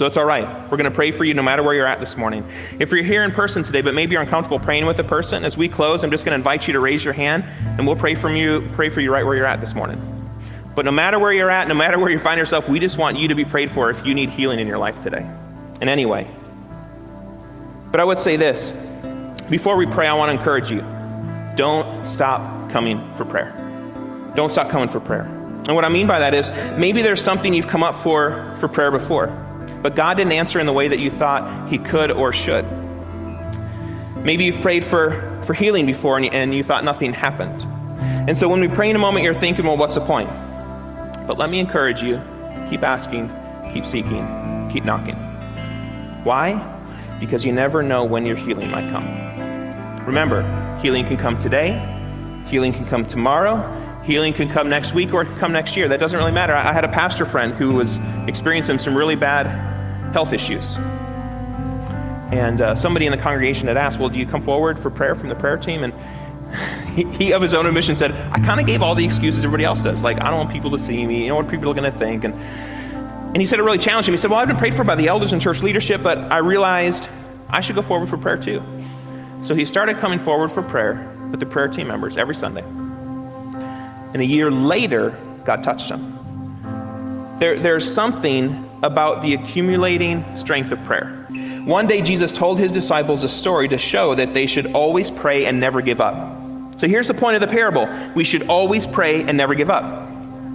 [0.00, 0.46] So it's all right.
[0.70, 2.42] We're going to pray for you no matter where you're at this morning.
[2.78, 5.58] If you're here in person today, but maybe you're uncomfortable praying with a person, as
[5.58, 7.44] we close, I'm just going to invite you to raise your hand,
[7.76, 10.00] and we'll pray from you, pray for you right where you're at this morning.
[10.74, 13.18] But no matter where you're at, no matter where you find yourself, we just want
[13.18, 15.30] you to be prayed for if you need healing in your life today.
[15.82, 16.26] In any way.
[17.90, 18.72] But I would say this
[19.50, 20.80] before we pray, I want to encourage you
[21.56, 23.52] don't stop coming for prayer.
[24.34, 25.24] Don't stop coming for prayer.
[25.24, 28.66] And what I mean by that is maybe there's something you've come up for for
[28.66, 29.48] prayer before,
[29.82, 32.64] but God didn't answer in the way that you thought He could or should.
[34.16, 37.64] Maybe you've prayed for, for healing before and you, and you thought nothing happened.
[38.28, 40.28] And so when we pray in a moment, you're thinking, well, what's the point?
[41.26, 42.20] But let me encourage you
[42.68, 43.30] keep asking,
[43.72, 45.16] keep seeking, keep knocking.
[46.24, 46.78] Why?
[47.18, 50.06] Because you never know when your healing might come.
[50.06, 50.42] Remember,
[50.82, 51.72] healing can come today,
[52.46, 55.88] healing can come tomorrow, healing can come next week or come next year.
[55.88, 56.54] That doesn't really matter.
[56.54, 59.69] I had a pastor friend who was experiencing some really bad
[60.12, 60.76] health issues.
[62.32, 65.14] And uh, somebody in the congregation had asked, Well, do you come forward for prayer
[65.14, 65.82] from the prayer team?
[65.82, 65.92] And
[66.94, 69.64] he, he of his own admission, said, I kind of gave all the excuses everybody
[69.64, 70.02] else does.
[70.02, 71.24] Like, I don't want people to see me.
[71.24, 72.24] You know what people are going to think?
[72.24, 74.12] And, and he said it really challenged him.
[74.12, 76.38] He said, Well, I've been prayed for by the elders and church leadership, but I
[76.38, 77.08] realized
[77.48, 78.62] I should go forward for prayer too.
[79.42, 82.62] So he started coming forward for prayer with the prayer team members every Sunday.
[82.62, 86.18] And a year later, God touched him.
[87.40, 91.26] There, there's something about the accumulating strength of prayer.
[91.64, 95.46] One day, Jesus told his disciples a story to show that they should always pray
[95.46, 96.78] and never give up.
[96.78, 99.84] So here's the point of the parable we should always pray and never give up.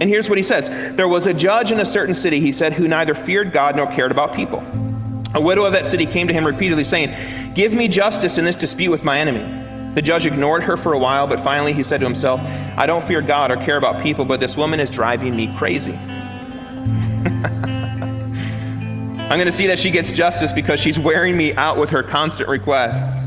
[0.00, 2.72] And here's what he says There was a judge in a certain city, he said,
[2.72, 4.64] who neither feared God nor cared about people.
[5.34, 8.56] A widow of that city came to him repeatedly, saying, Give me justice in this
[8.56, 9.64] dispute with my enemy.
[9.94, 12.40] The judge ignored her for a while, but finally he said to himself,
[12.76, 15.92] I don't fear God or care about people, but this woman is driving me crazy.
[19.28, 22.04] I'm going to see that she gets justice because she's wearing me out with her
[22.04, 23.26] constant requests.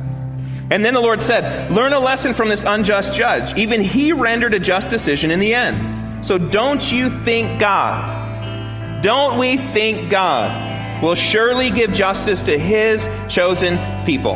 [0.71, 3.53] And then the Lord said, Learn a lesson from this unjust judge.
[3.57, 6.25] Even he rendered a just decision in the end.
[6.25, 9.03] So don't you think God?
[9.03, 14.35] Don't we think God will surely give justice to his chosen people.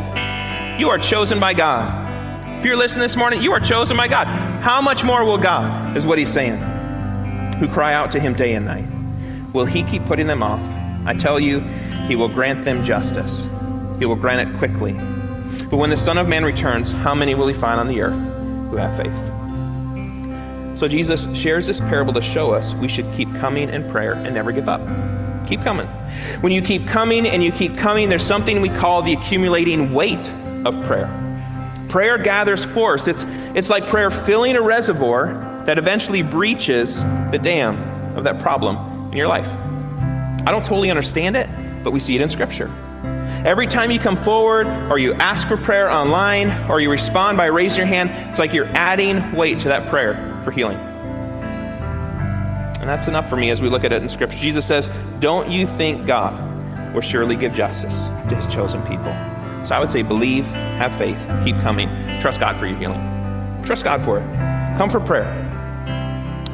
[0.78, 2.58] You are chosen by God.
[2.58, 4.26] If you're listening this morning, you are chosen by God.
[4.26, 6.58] How much more will God, is what he's saying,
[7.58, 8.86] who cry out to him day and night?
[9.54, 10.83] Will he keep putting them off?
[11.06, 11.60] I tell you,
[12.08, 13.48] he will grant them justice.
[13.98, 14.92] he will grant it quickly.
[15.70, 18.18] But when the Son of Man returns, how many will he find on the earth
[18.70, 20.78] who have faith?
[20.78, 24.34] So Jesus shares this parable to show us we should keep coming in prayer and
[24.34, 24.80] never give up.
[25.48, 25.86] Keep coming.
[26.40, 30.30] When you keep coming and you keep coming, there's something we call the accumulating weight
[30.64, 31.08] of prayer.
[31.88, 33.06] Prayer gathers force.
[33.06, 33.24] It's,
[33.54, 39.16] it's like prayer filling a reservoir that eventually breaches the dam of that problem in
[39.16, 39.46] your life.
[40.46, 41.48] I don't totally understand it,
[41.82, 42.70] but we see it in Scripture.
[43.44, 47.46] Every time you come forward, or you ask for prayer online, or you respond by
[47.46, 50.78] raising your hand, it's like you're adding weight to that prayer for healing.
[52.80, 54.38] And that's enough for me as we look at it in Scripture.
[54.38, 54.90] Jesus says,
[55.20, 59.12] Don't you think God will surely give justice to his chosen people?
[59.64, 61.88] So I would say, believe, have faith, keep coming,
[62.20, 63.00] trust God for your healing.
[63.62, 64.76] Trust God for it.
[64.76, 65.53] Come for prayer.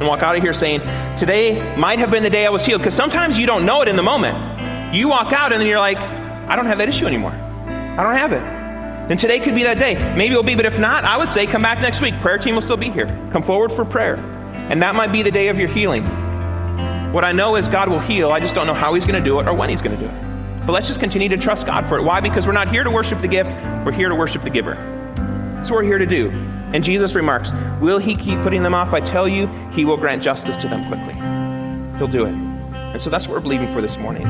[0.01, 0.81] And walk out of here saying,
[1.15, 2.81] Today might have been the day I was healed.
[2.81, 4.95] Because sometimes you don't know it in the moment.
[4.95, 7.31] You walk out and then you're like, I don't have that issue anymore.
[7.31, 8.41] I don't have it.
[9.11, 9.93] And today could be that day.
[10.15, 12.19] Maybe it'll be, but if not, I would say come back next week.
[12.19, 13.05] Prayer team will still be here.
[13.31, 14.15] Come forward for prayer.
[14.71, 16.03] And that might be the day of your healing.
[17.13, 18.31] What I know is God will heal.
[18.31, 20.01] I just don't know how He's going to do it or when He's going to
[20.01, 20.65] do it.
[20.65, 22.03] But let's just continue to trust God for it.
[22.03, 22.21] Why?
[22.21, 23.51] Because we're not here to worship the gift,
[23.85, 24.73] we're here to worship the giver.
[25.57, 26.31] That's what we're here to do.
[26.73, 27.51] And Jesus remarks,
[27.81, 28.93] Will He keep putting them off?
[28.93, 31.15] I tell you, He will grant justice to them quickly.
[31.97, 32.33] He'll do it.
[32.33, 34.23] And so that's what we're believing for this morning.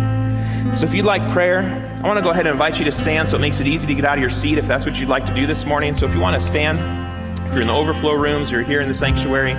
[0.75, 1.61] So if you'd like prayer,
[2.03, 3.87] I want to go ahead and invite you to stand so it makes it easy
[3.87, 5.95] to get out of your seat if that's what you'd like to do this morning.
[5.95, 6.79] So if you want to stand,
[7.47, 9.53] if you're in the overflow rooms, you're here in the sanctuary.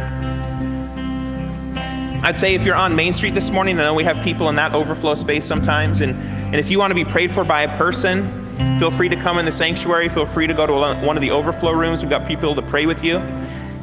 [2.24, 4.55] I'd say if you're on Main Street this morning, I know we have people in
[4.57, 7.76] that overflow space sometimes, and, and if you want to be prayed for by a
[7.76, 8.41] person,
[8.78, 10.09] feel free to come in the sanctuary.
[10.09, 10.72] Feel free to go to
[11.05, 12.00] one of the overflow rooms.
[12.00, 13.18] We've got people to pray with you.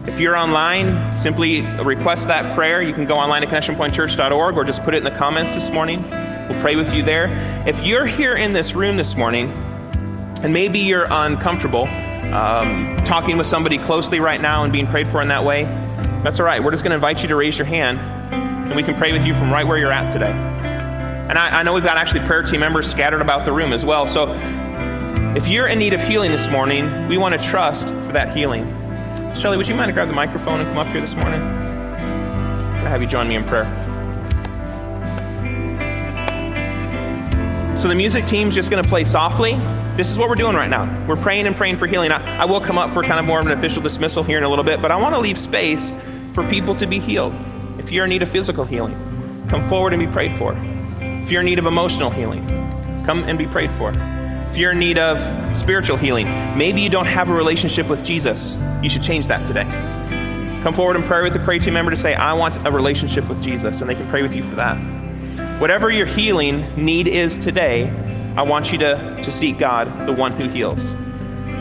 [0.06, 2.82] If you're online, simply request that prayer.
[2.82, 6.02] You can go online to connectionpointchurch.org or just put it in the comments this morning.
[6.50, 7.28] We'll pray with you there.
[7.68, 9.52] If you're here in this room this morning,
[10.42, 11.84] and maybe you're uncomfortable
[12.34, 15.64] um, talking with somebody closely right now and being prayed for in that way,
[16.24, 16.64] that's all right.
[16.64, 19.26] We're just going to invite you to raise your hand, and we can pray with
[19.26, 20.49] you from right where you're at today.
[21.30, 23.86] And I, I know we've got actually prayer team members scattered about the room as
[23.86, 24.08] well.
[24.08, 24.34] So
[25.38, 28.66] if you're in need of healing this morning, we want to trust for that healing.
[29.36, 31.40] Shelly, would you mind to grab the microphone and come up here this morning?
[31.40, 33.66] I'm have you join me in prayer.
[37.78, 39.54] So the music team's just going to play softly.
[39.98, 41.06] This is what we're doing right now.
[41.08, 42.12] We're praying and praying for healing.
[42.12, 44.44] I, I, will come up for kind of more of an official dismissal here in
[44.44, 45.94] a little bit, but I want to leave space
[46.34, 47.36] for people to be healed.
[47.78, 48.96] If you're in need of physical healing,
[49.48, 50.56] come forward and be prayed for.
[51.30, 52.44] If you're in need of emotional healing,
[53.06, 53.94] come and be prayed for.
[54.50, 55.20] If you're in need of
[55.56, 56.26] spiritual healing,
[56.58, 59.66] maybe you don't have a relationship with Jesus, you should change that today.
[60.64, 63.30] Come forward and pray with the prayer team member to say, I want a relationship
[63.30, 64.74] with Jesus, and they can pray with you for that.
[65.62, 67.92] Whatever your healing need is today,
[68.36, 70.96] I want you to, to seek God, the one who heals.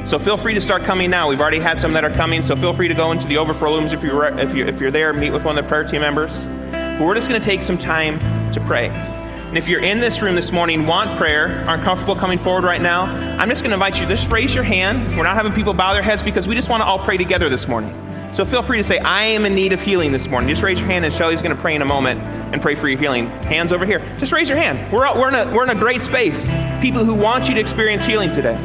[0.09, 1.29] So feel free to start coming now.
[1.29, 3.77] We've already had some that are coming, so feel free to go into the overflow
[3.77, 6.01] rooms if you're, if you're, if you're there, meet with one of the prayer team
[6.01, 6.47] members.
[6.73, 8.19] But we're just going to take some time
[8.53, 9.18] to pray.
[9.49, 12.83] And if you're in this room this morning, want prayer, aren't comfortable coming forward right
[12.83, 13.05] now,
[13.39, 15.17] I'm just going to invite you just raise your hand.
[15.17, 17.49] We're not having people bow their heads because we just want to all pray together
[17.49, 17.91] this morning.
[18.31, 20.51] So feel free to say, I am in need of healing this morning.
[20.51, 22.91] Just raise your hand, and Shelly's going to pray in a moment and pray for
[22.91, 23.29] your healing.
[23.45, 24.01] Hands over here.
[24.19, 24.93] Just raise your hand.
[24.93, 26.47] We're, we're, in a, we're in a great space.
[26.83, 28.57] People who want you to experience healing today.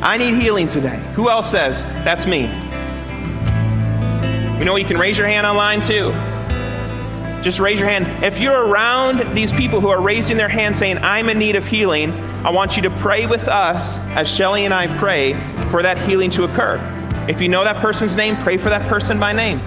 [0.00, 0.96] I need healing today.
[1.16, 2.44] Who else says, That's me?
[4.58, 6.14] You know, you can raise your hand online too.
[7.42, 8.22] Just raise your hand.
[8.22, 11.66] If you're around these people who are raising their hand saying, I'm in need of
[11.66, 12.12] healing,
[12.44, 15.32] I want you to pray with us as Shelly and I pray
[15.70, 16.78] for that healing to occur.
[17.28, 19.58] If you know that person's name, pray for that person by name.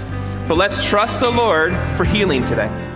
[0.47, 2.92] But let's trust the Lord for healing today.